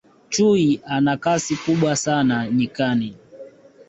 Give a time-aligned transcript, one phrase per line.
[0.29, 3.15] chui ana Kasi kubwa sana nyikani